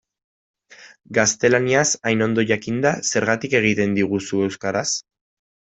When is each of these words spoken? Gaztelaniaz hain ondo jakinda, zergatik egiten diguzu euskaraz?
Gaztelaniaz 1.17 1.85
hain 2.11 2.25
ondo 2.29 2.47
jakinda, 2.53 2.95
zergatik 3.13 3.57
egiten 3.63 3.97
diguzu 4.03 4.45
euskaraz? 4.49 4.89